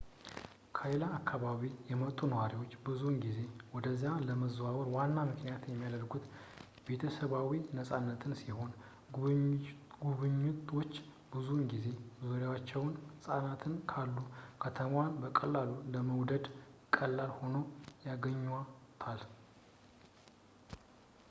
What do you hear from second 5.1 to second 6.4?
ምክንያት የሚያደርጉት